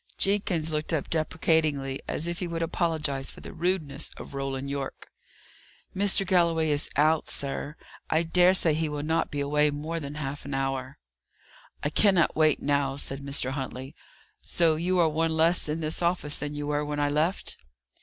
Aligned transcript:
Jenkins 0.17 0.71
looked 0.71 0.93
up 0.93 1.11
deprecatingly, 1.11 2.01
as 2.07 2.25
if 2.25 2.39
he 2.39 2.47
would 2.47 2.63
apologize 2.63 3.29
for 3.29 3.39
the 3.41 3.53
rudeness 3.53 4.09
of 4.17 4.33
Roland 4.33 4.71
Yorke. 4.71 5.11
"Mr. 5.95 6.25
Galloway 6.25 6.71
is 6.71 6.89
out, 6.95 7.27
sir. 7.27 7.75
I 8.09 8.23
dare 8.23 8.55
say 8.55 8.73
he 8.73 8.89
will 8.89 9.03
not 9.03 9.29
be 9.29 9.41
away 9.41 9.69
more 9.69 9.99
than 9.99 10.15
half 10.15 10.43
an 10.43 10.55
hour." 10.55 10.97
"I 11.83 11.91
cannot 11.91 12.35
wait 12.35 12.59
now," 12.59 12.95
said 12.95 13.19
Mr. 13.21 13.51
Huntley. 13.51 13.95
"So 14.41 14.75
you 14.75 14.97
are 14.97 15.07
one 15.07 15.37
less 15.37 15.69
in 15.69 15.81
this 15.81 16.01
office 16.01 16.35
than 16.35 16.55
you 16.55 16.65
were 16.65 16.83
when 16.83 16.99
I 16.99 17.07
left?" 17.09 17.57